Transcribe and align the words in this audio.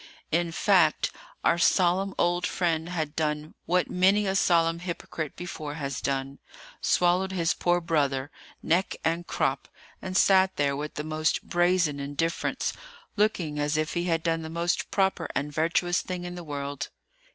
In 0.31 0.51
fact, 0.51 1.11
our 1.43 1.59
solemn 1.59 2.15
old 2.17 2.47
friend 2.47 2.89
had 2.89 3.15
done 3.15 3.53
what 3.67 3.87
many 3.87 4.25
a 4.25 4.33
solemn 4.33 4.79
hypocrite 4.79 5.35
before 5.35 5.75
has 5.75 6.01
done,—swallowed 6.01 7.31
his 7.31 7.53
poor 7.53 7.79
brother, 7.79 8.31
neck 8.63 8.95
and 9.03 9.27
crop,—and 9.27 10.17
sat 10.17 10.55
there 10.55 10.75
with 10.75 10.95
the 10.95 11.03
most 11.03 11.43
brazen 11.43 11.99
indifference, 11.99 12.73
looking 13.15 13.59
as 13.59 13.77
if 13.77 13.93
he 13.93 14.05
had 14.05 14.23
done 14.23 14.41
the 14.41 14.49
most 14.49 14.89
proper 14.89 15.27
and 15.35 15.53
virtuous 15.53 16.01
thing 16.01 16.23
in 16.25 16.33
the 16.33 16.43
world. 16.43 16.89